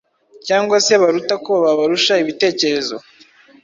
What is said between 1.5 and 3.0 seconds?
babarusha ibitekerezo,